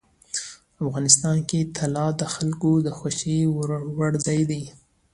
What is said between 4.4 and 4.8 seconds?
دی.